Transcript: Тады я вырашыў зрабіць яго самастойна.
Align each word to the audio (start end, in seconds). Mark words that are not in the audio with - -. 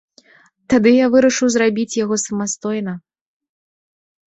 Тады 0.73 0.93
я 0.93 1.07
вырашыў 1.17 1.47
зрабіць 1.57 1.97
яго 2.03 2.15
самастойна. 2.25 2.99